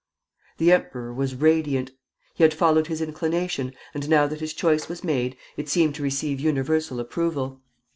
The 0.57 0.71
emperor 0.71 1.13
was 1.13 1.35
radiant. 1.35 1.91
He 2.33 2.41
had 2.43 2.55
followed 2.55 2.87
his 2.87 3.03
inclination, 3.03 3.75
and 3.93 4.09
now 4.09 4.25
that 4.25 4.39
his 4.39 4.55
choice 4.55 4.89
was 4.89 5.03
made, 5.03 5.37
it 5.57 5.69
seemed 5.69 5.93
to 5.93 6.01
receive 6.01 6.39
universal 6.39 6.99
approval. 6.99 7.61